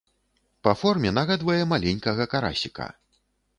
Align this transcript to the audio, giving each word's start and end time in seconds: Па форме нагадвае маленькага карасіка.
Па 0.67 0.73
форме 0.79 1.11
нагадвае 1.17 1.59
маленькага 1.75 2.29
карасіка. 2.35 2.91